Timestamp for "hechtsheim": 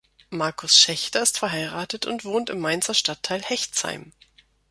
3.43-4.13